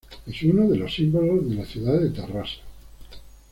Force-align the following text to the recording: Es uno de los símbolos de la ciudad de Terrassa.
Es 0.25 0.41
uno 0.41 0.67
de 0.67 0.77
los 0.77 0.95
símbolos 0.95 1.47
de 1.47 1.53
la 1.53 1.63
ciudad 1.63 1.99
de 2.01 2.09
Terrassa. 2.09 2.61